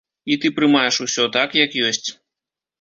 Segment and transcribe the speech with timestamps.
[0.35, 2.09] І ты прымаеш усё так, як ёсць.